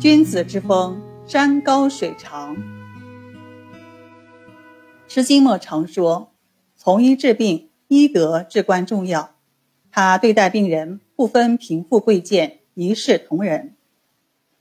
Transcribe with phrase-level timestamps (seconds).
[0.00, 2.56] 君子之风，山高水长。
[5.06, 6.32] 施金墨常说
[6.74, 9.34] ：“从医治病，医德至关重要。”
[9.92, 13.76] 他对待病人不分贫富贵贱，一视同仁。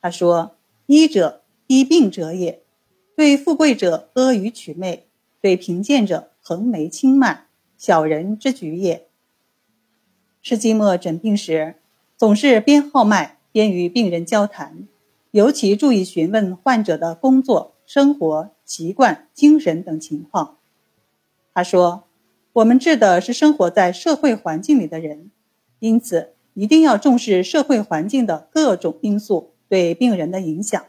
[0.02, 0.58] 他说
[0.88, 2.62] ：“医者，医病者也。
[3.16, 5.08] 对富贵者阿谀取媚，
[5.40, 7.46] 对贫贱者横眉轻慢，
[7.78, 9.08] 小人之举也。”
[10.44, 11.76] 施金墨诊病时，
[12.18, 14.86] 总是边号脉边与病人交谈，
[15.32, 20.58] 尤其注意询问患者的工作、生活习惯、精神等情况。
[21.54, 22.06] 他说
[22.54, 25.30] ：“我们治的是生活在社会环境里的人，
[25.80, 30.84] 因此一定要重视社会环境的各种因素对病人的影响。”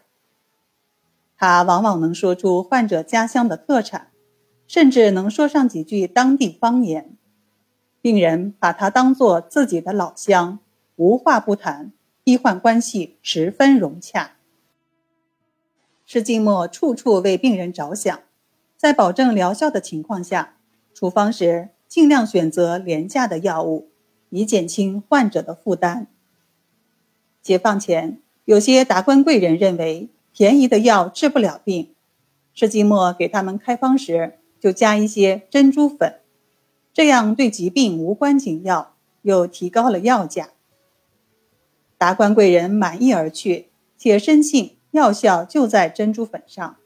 [1.36, 4.08] 他往往能说出患者家乡的特产，
[4.66, 7.16] 甚至能说上几句当地方言。
[8.02, 10.58] 病人把他当作自己的老乡，
[10.96, 11.92] 无话不谈，
[12.30, 14.36] 医患关系十分融洽。
[16.06, 18.20] 施金墨处处为病人着想，
[18.76, 20.54] 在保证疗效的情况下，
[20.94, 23.88] 处方时尽量选择廉价的药物，
[24.28, 26.06] 以减轻患者的负担。
[27.42, 31.92] 解放前，有些达官贵人认为便宜的药治不了病，
[32.54, 36.20] 施金墨给他们开方时就加一些珍珠粉。
[36.92, 40.50] 这样对疾病无关紧要，又提高了药价。
[42.00, 46.78] 达官贵人满意而去，且深信药效就在珍珠粉上。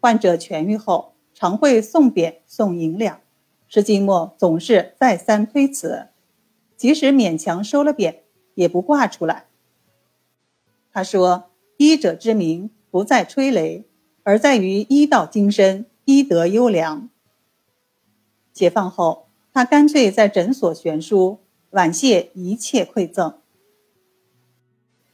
[0.00, 3.20] 患者痊愈后，常会送匾送银两，
[3.68, 6.08] 施金墨总是再三推辞，
[6.76, 8.16] 即使勉强收了匾，
[8.54, 9.46] 也不挂出来。
[10.92, 13.86] 他说：“医者之名不在吹雷，
[14.24, 17.08] 而在于医道精深，医德优良。”
[18.52, 21.38] 解放后，他干脆在诊所悬书，
[21.70, 23.38] 婉谢一切馈赠。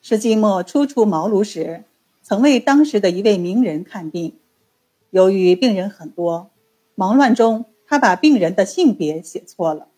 [0.01, 1.85] 施金墨初出茅庐时，
[2.23, 4.37] 曾为当时的一位名人看病，
[5.11, 6.51] 由于病人很多，
[6.95, 9.89] 忙乱中他把病人的性别写错了。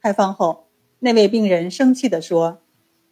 [0.00, 0.66] 开方后，
[1.00, 2.58] 那位病人生气地说：“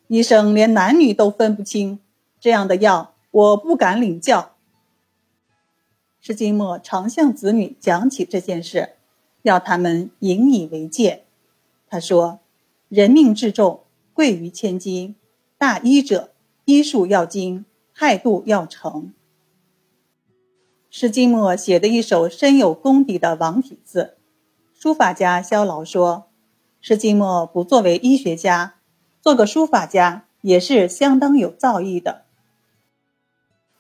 [0.09, 2.01] 医生连男女都分不清，
[2.41, 4.53] 这样的药我不敢领教。”
[6.21, 8.91] 施金墨常向子女讲起这件事。
[9.43, 11.23] 要他们引以为戒。
[11.89, 12.41] 他说
[12.91, 15.15] ：“人命至重，贵于千金。
[15.59, 16.33] 大医者，
[16.65, 19.13] 医术要精，态度要诚。”
[20.91, 24.17] 施金墨写的一首深有功底的王体字。
[24.75, 26.29] 书法家萧劳说
[26.81, 28.75] ：“施金墨不作为医学家，
[29.21, 32.23] 做个书法家也是相当有造诣的。”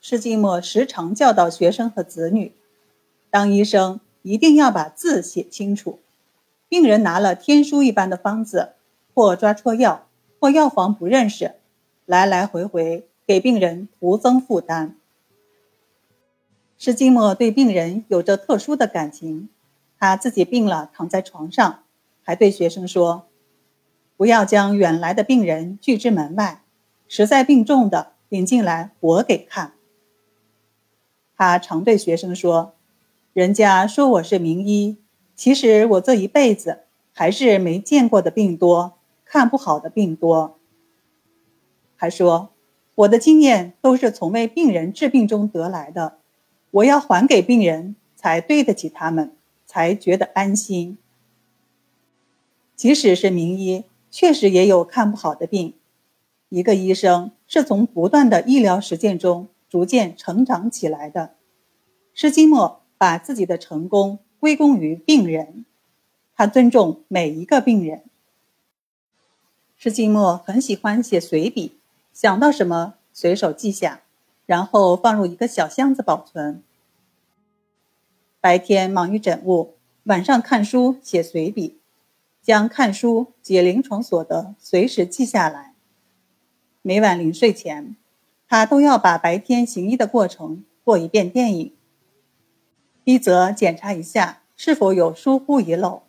[0.00, 2.54] 施金墨时常教导学生和子女
[3.30, 6.00] ：“当医生。”一定要把字写清楚。
[6.68, 8.72] 病人拿了天书一般的方子，
[9.14, 10.08] 或抓错药，
[10.40, 11.54] 或药房不认识，
[12.06, 14.96] 来来回回给病人徒增负担。
[16.78, 19.48] 施金墨对病人有着特殊的感情，
[19.98, 21.82] 他自己病了，躺在床上，
[22.22, 23.26] 还对学生说
[24.16, 26.62] ：“不要将远来的病人拒之门外，
[27.08, 29.72] 实在病重的领进来，我给看。”
[31.36, 32.72] 他常对学生说。
[33.32, 34.96] 人家说我是名医，
[35.34, 38.94] 其实我这一辈子还是没见过的病多，
[39.26, 40.55] 看不好的病多。
[41.96, 42.50] 还说
[42.94, 46.18] 我的经验都是从为病人治病中得来的，
[46.70, 49.34] 我要还给病人，才对得起他们，
[49.66, 50.98] 才觉得安心。
[52.74, 55.74] 即使是名医，确实也有看不好的病。
[56.48, 61.34] 一个医生是从不断的医疗实践中逐渐成长起来的。
[62.14, 62.82] 施金墨。
[62.98, 65.66] 把自己的成功归功于病人，
[66.34, 68.04] 他尊重每一个病人。
[69.76, 71.75] 施金墨很喜欢写随笔，
[72.16, 74.00] 想到什么随手记下，
[74.46, 76.62] 然后放入一个小箱子保存。
[78.40, 81.76] 白天忙于诊务，晚上看书写随笔，
[82.40, 85.74] 将看书解临床所得随时记下来。
[86.80, 87.96] 每晚临睡前，
[88.48, 91.74] 他都要把白天行医的过程过一遍电影。
[93.04, 96.04] 一则检查一下是否有疏忽遗漏，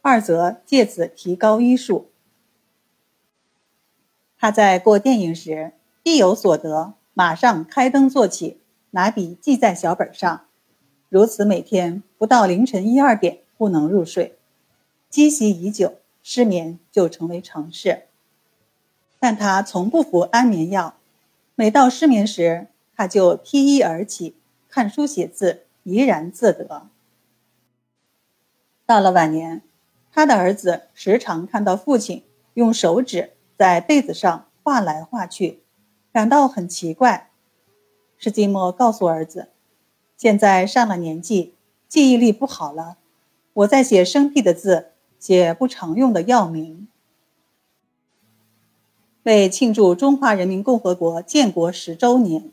[0.00, 2.08] 二则借此提高医术。
[4.42, 5.70] 他在过电影时，
[6.02, 8.58] 一有所得，马上开灯做起，
[8.90, 10.46] 拿笔记在小本上，
[11.08, 14.36] 如此每天不到凌晨一二点不能入睡，
[15.08, 15.94] 积习已久，
[16.24, 18.06] 失眠就成为常事。
[19.20, 20.96] 但他从不服安眠药，
[21.54, 22.66] 每到失眠时，
[22.96, 24.34] 他就披衣而起，
[24.68, 25.66] 看书写字。
[25.84, 26.88] 怡然自得。
[28.86, 29.62] 到了晚年，
[30.12, 32.24] 他的儿子时常看到父亲
[32.54, 35.62] 用手指在被子上画来画去，
[36.12, 37.30] 感到很奇怪。
[38.16, 39.50] 施金墨告诉儿子
[40.16, 41.54] ：“现在上了年纪，
[41.88, 42.98] 记忆力不好了。
[43.52, 46.86] 我在写生僻的字，写不常用的药名。”
[49.24, 52.50] 为庆祝中华人民共和国建国十周年，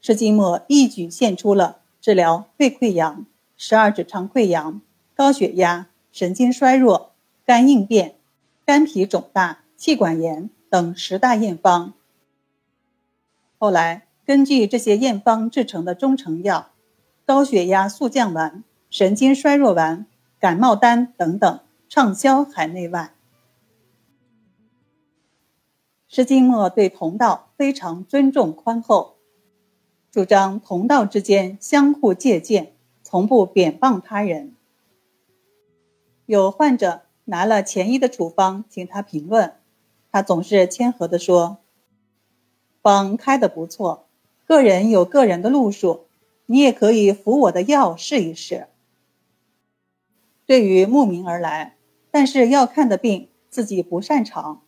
[0.00, 3.26] 施金墨一举献出了治疗肺溃疡、
[3.56, 4.80] 十二指肠溃疡、
[5.14, 7.12] 高血压、神经衰弱、
[7.44, 8.16] 肝硬变、
[8.64, 11.92] 肝脾肿大、气管炎等十大验方。
[13.58, 16.70] 后来，根据这些验方制成的中成药，
[17.24, 20.06] 高血压速降丸、神经衰弱丸、
[20.38, 23.12] 感冒丹等等畅销海内外。
[26.08, 29.16] 施金墨对同道非常尊重宽厚，
[30.10, 34.54] 主张同道之间相互借鉴，从不贬谤他人。
[36.24, 39.54] 有患者拿了前医的处方请他评论，
[40.16, 41.58] 他总是谦和地说。
[42.80, 44.06] 方开的不错，
[44.46, 46.06] 个人有个人的路数，
[46.46, 48.68] 你也可以服我的药试一试。
[50.46, 51.76] 对于慕名而来，
[52.10, 54.62] 但是要看的病自己不擅长，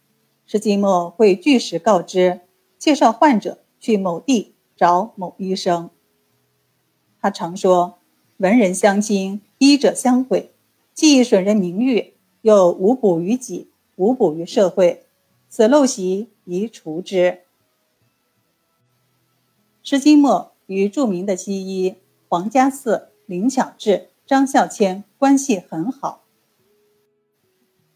[0.44, 2.40] 石金墨会据实告知，
[2.76, 5.88] 介绍患者去某地找某医生。
[7.22, 7.96] 他常说
[8.36, 10.50] ：“文人相亲，医者相会，
[10.92, 12.12] 既损人名誉，
[12.42, 15.04] 又无补于己，无补于社会，
[15.48, 17.40] 此陋习宜除之。”
[19.82, 21.96] 施金墨与著名的西医
[22.28, 26.24] 黄家寺、林巧稚、张孝谦关系很好。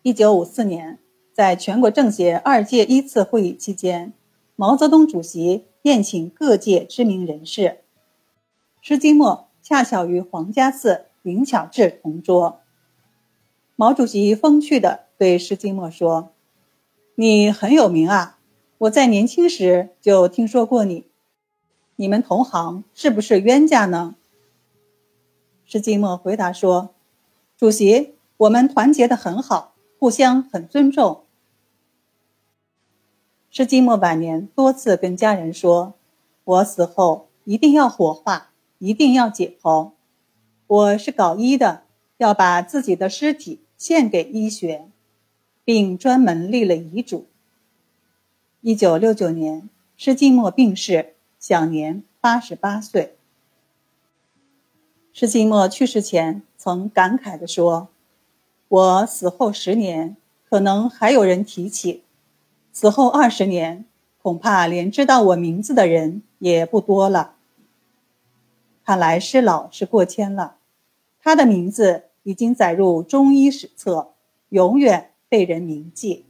[0.01, 0.99] 一九五四年，
[1.33, 4.13] 在全国政协二届一次会议期间，
[4.57, 7.81] 毛泽东主席宴请各界知名人士，
[8.81, 12.61] 施金墨恰巧与黄家寺、林巧稚同桌。
[13.77, 16.32] 毛主席风趣地对施金墨说
[17.15, 18.39] ：“你很有名啊，
[18.79, 21.07] 我在年轻时就听说过你。”
[21.97, 24.17] 你们同行是不是冤家呢？
[25.65, 26.95] 施金默回答说
[27.57, 31.25] ：“主席，我们团结的很好，互相很尊重。”
[33.51, 35.95] 施金默晚年多次跟家人说
[36.43, 39.93] ：“我死后一定要火化，一定要解剖。
[40.67, 41.83] 我是搞医的，
[42.17, 44.89] 要把自己的尸体献给医学，
[45.65, 47.27] 并专门立了遗嘱。”
[48.61, 51.15] 一九六九年，施金墨病逝。
[51.43, 53.17] 享年八十八岁。
[55.13, 57.89] 施金墨去世前曾感慨地说
[58.69, 60.17] ：“我死后十年，
[60.49, 62.03] 可能还有人提起；
[62.73, 63.85] 死后二十年，
[64.23, 67.35] 恐怕连知道我名字的人也不多了。”
[68.87, 70.59] 看来施老是过谦了，
[71.21, 74.13] 他的名字已经载入中医史册，
[74.51, 76.27] 永远被人铭记。